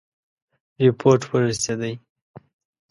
[0.85, 1.93] رپوټ ورسېدی.